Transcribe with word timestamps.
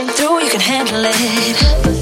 pushing 0.00 0.14
through, 0.14 0.40
you 0.42 0.50
can 0.50 0.60
handle 0.60 1.04
it. 1.04 1.99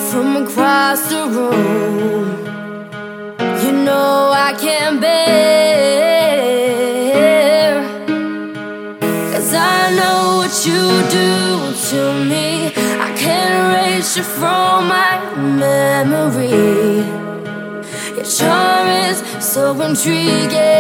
from 0.10 0.38
across 0.38 1.08
the 1.08 1.28
room. 1.28 2.30
You 3.64 3.72
know 3.86 4.32
I 4.34 4.56
can't 4.60 5.00
bear. 5.00 5.44
Cause 9.32 9.54
I 9.54 9.92
know 10.00 10.38
what 10.38 10.66
you 10.66 11.04
do 11.12 11.74
to 11.90 12.02
me. 12.26 12.74
I 13.08 13.14
can't 13.16 13.54
erase 13.62 14.18
you 14.18 14.24
from 14.24 14.88
my 14.88 15.20
memory. 15.38 17.06
Your 18.16 18.26
charm 18.26 18.88
is 18.88 19.22
so 19.40 19.80
intriguing. 19.80 20.73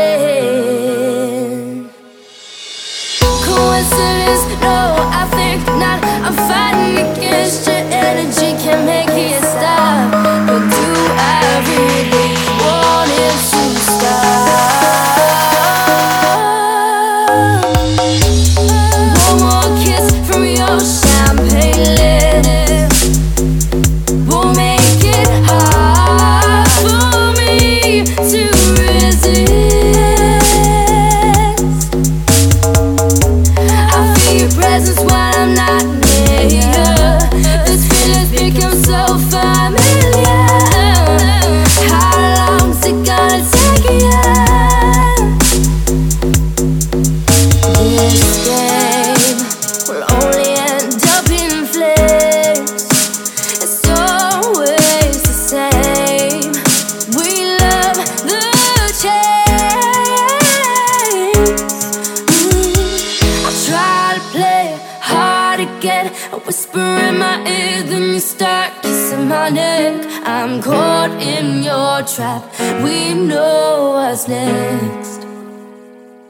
start 68.33 68.71
kissing 68.81 69.27
my 69.27 69.49
neck. 69.49 69.93
I'm 70.25 70.61
caught 70.61 71.11
in 71.35 71.61
your 71.69 72.01
trap. 72.13 72.41
We 72.83 73.13
know 73.13 73.91
what's 73.95 74.27
next. 74.27 75.19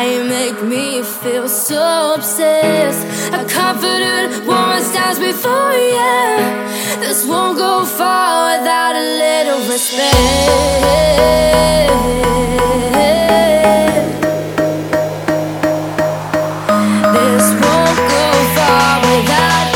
I 0.02 0.04
make 0.36 0.58
me 0.72 1.02
feel 1.02 1.48
so 1.48 2.14
obsessed. 2.16 3.04
A 3.40 3.42
confident 3.60 4.46
woman 4.46 4.82
stands 4.90 5.18
before 5.30 5.72
you. 5.72 5.94
Yeah. 6.00 7.00
This 7.00 7.20
won't 7.26 7.56
go 7.56 7.72
far 7.86 8.58
without 8.58 8.94
a 9.04 9.06
little 9.24 9.60
respect. 9.72 11.14
go 17.96 18.22
far 18.54 19.00
without 19.00 19.73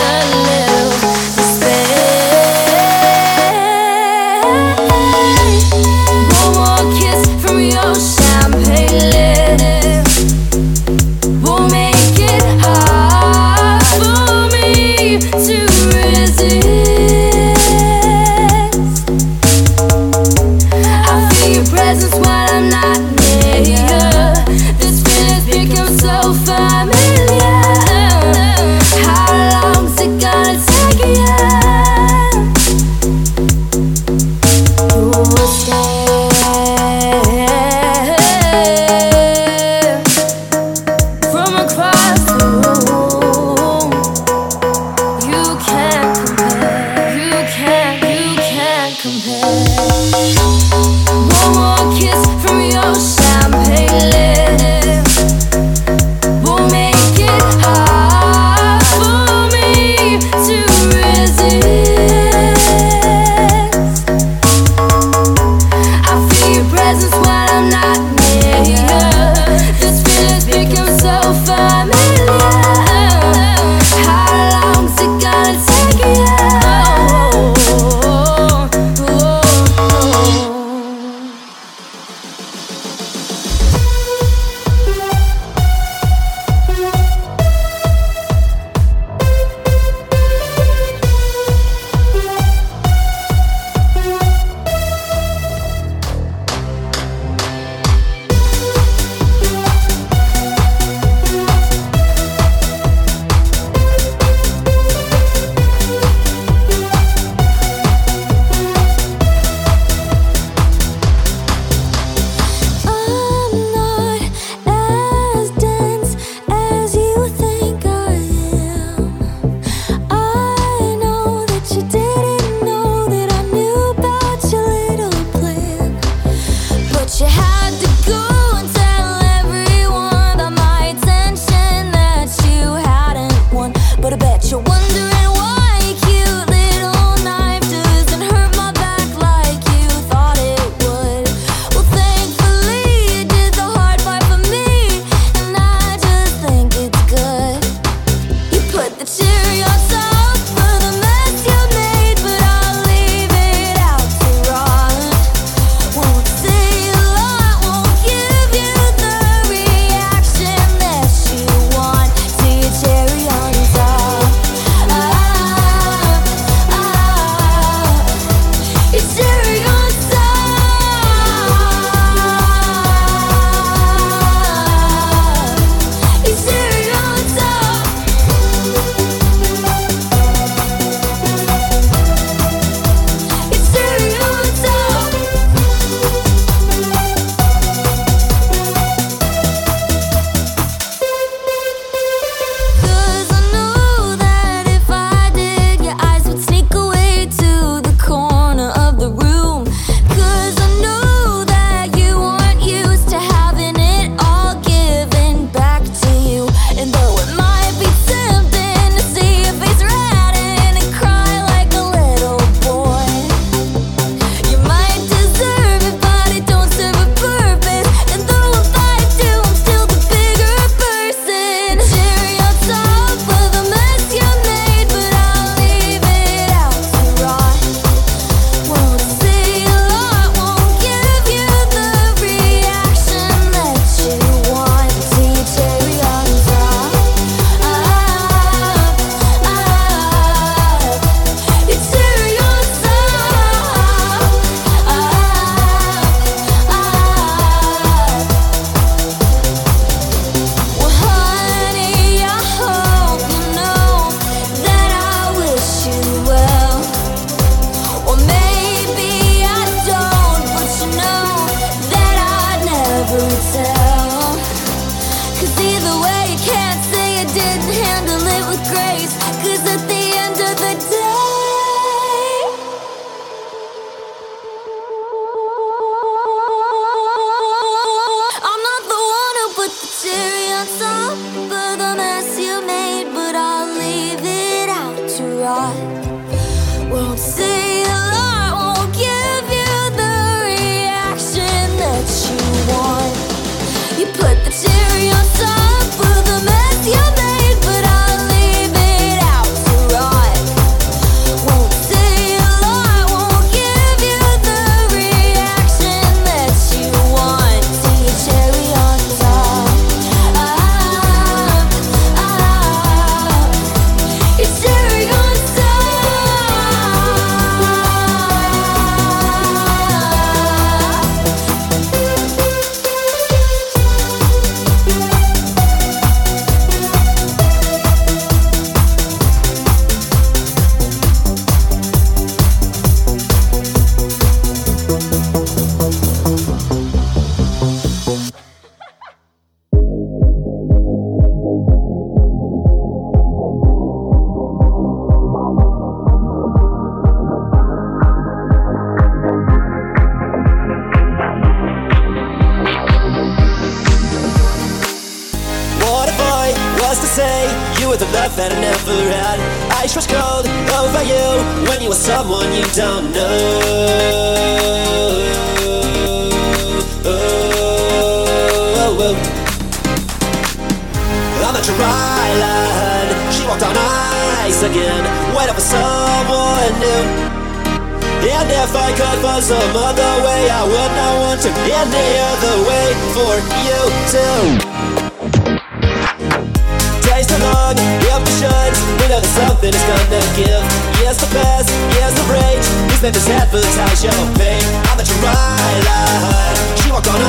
live. 390.51 390.65
Here's 391.01 391.19
the 391.19 391.29
past, 391.35 391.69
here's 391.95 392.15
the 392.15 392.25
rage. 392.33 392.67
These 392.89 393.03
neighbors 393.03 393.29
advertise 393.29 394.05
your 394.05 394.21
pain. 394.37 394.63
I'm 394.89 394.99
at 394.99 395.09
your 395.09 395.21
right 395.21 395.81
line. 395.85 396.57
She 396.81 396.91
walk 396.91 397.07
on 397.09 397.21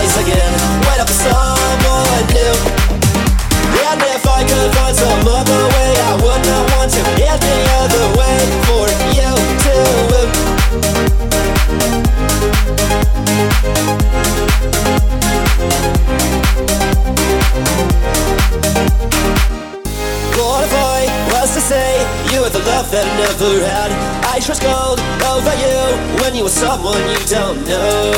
ice 0.00 0.16
again. 0.22 0.52
Wait 0.88 1.00
up 1.00 1.08
for 1.08 1.18
someone 1.20 2.24
new. 2.32 2.56
And 3.88 4.00
if 4.02 4.26
I 4.26 4.40
could 4.44 4.70
find 4.74 4.96
some 4.96 5.28
other 5.28 5.68
way. 5.68 5.75
love 22.86 22.92
that 22.92 23.06
I 23.06 23.16
never 23.18 23.64
had. 23.64 23.90
I 24.34 24.38
trust 24.40 24.62
gold 24.62 25.00
over 25.26 25.54
you 25.58 25.78
when 26.22 26.34
you 26.34 26.44
were 26.44 26.50
someone 26.50 27.00
you 27.10 27.18
don't 27.26 27.58
know. 27.66 28.12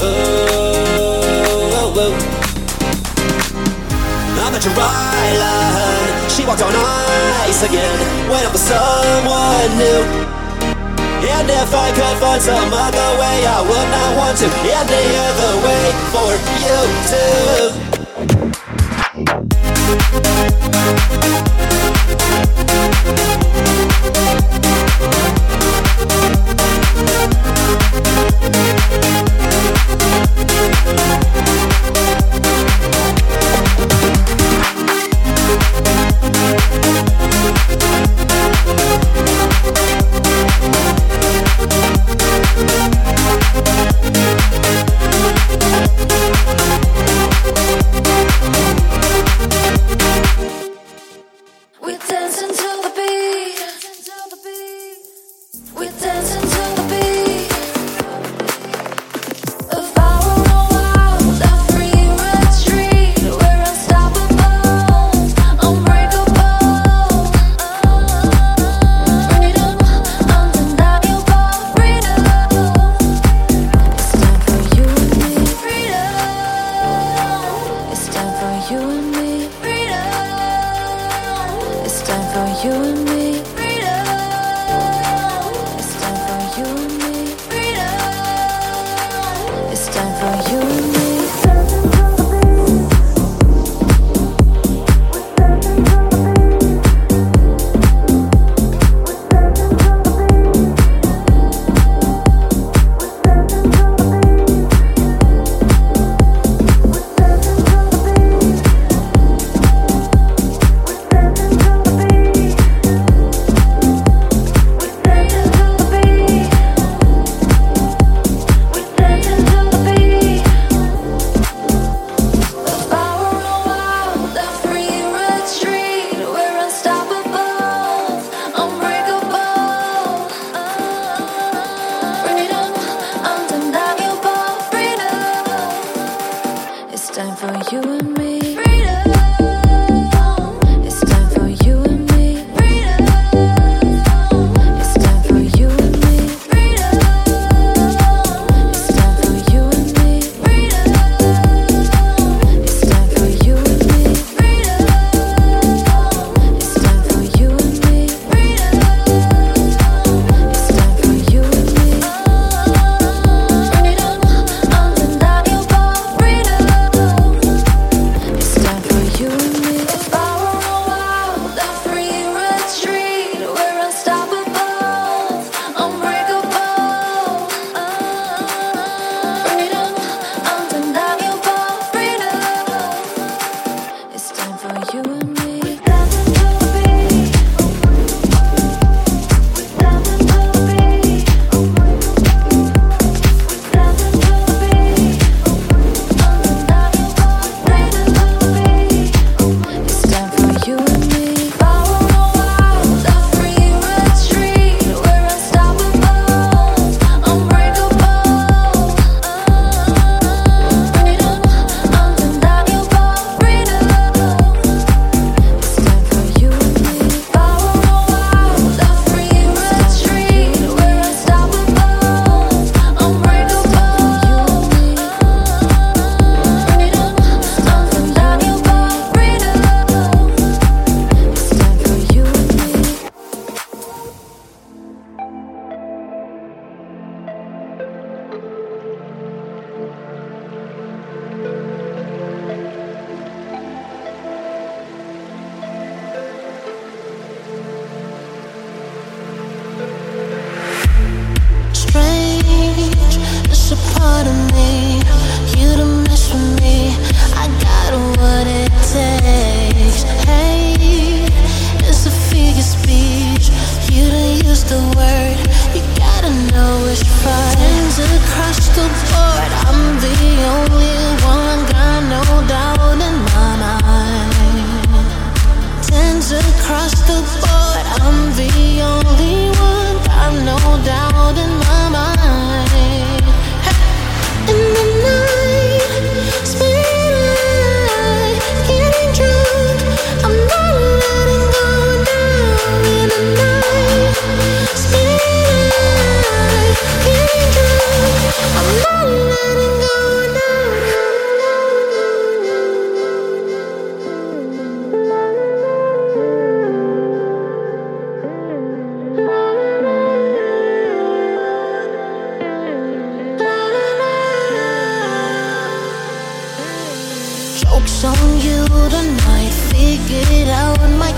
Oh, 0.00 0.10
oh, 1.78 2.02
oh. 2.02 2.14
I'm 4.40 4.54
at 4.54 4.64
your 4.64 4.74
line. 4.74 6.30
She 6.30 6.44
walked 6.46 6.62
on 6.62 6.74
ice 7.46 7.62
again. 7.62 7.98
Went 8.30 8.46
up 8.46 8.52
for 8.52 8.58
someone 8.58 9.70
new. 9.78 10.02
And 11.20 11.48
if 11.48 11.74
I 11.74 11.92
could 11.92 12.16
find 12.18 12.42
some 12.42 12.72
other 12.72 13.10
way, 13.20 13.46
I 13.46 13.60
would 13.60 13.88
not 13.92 14.16
want 14.16 14.38
to. 14.38 14.46
Any 14.46 15.16
other 15.26 15.52
way 15.62 15.92
for 16.10 16.32
you 16.64 16.78
to. 17.10 17.89
Música 19.90 21.49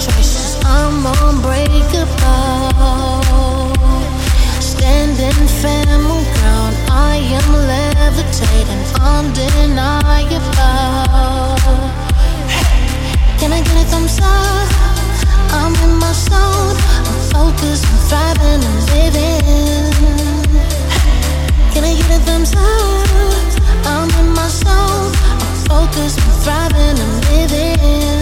choices. 0.05 0.59
I'm 0.65 1.07
unbreakable. 1.07 2.11
Standing 4.61 5.41
firm 5.61 6.03
on 6.11 6.23
ground, 6.35 6.75
I 6.91 7.17
am 7.39 7.49
levitating, 7.71 8.83
undeniable. 8.99 10.43
Can 13.39 13.53
I 13.53 13.61
get 13.63 13.77
a 13.79 13.85
thumbs 13.91 14.19
up? 14.23 14.69
I'm 15.59 15.75
in 15.85 15.93
my 16.03 16.13
zone. 16.13 16.77
I'm 17.09 17.21
focused, 17.35 17.87
I'm 17.87 17.99
thriving, 18.09 18.61
I'm 18.69 18.79
living. 18.95 19.93
Can 21.73 21.83
I 21.85 21.95
get 21.95 22.11
a 22.11 22.21
thumbs 22.27 22.53
up? 22.57 23.07
I'm 23.87 24.11
in 24.21 24.29
my 24.35 24.49
zone. 24.49 25.13
I'm 25.43 25.55
focused, 25.71 26.19
I'm 26.19 26.33
thriving, 26.43 26.97
I'm 27.05 27.15
living. 27.31 28.22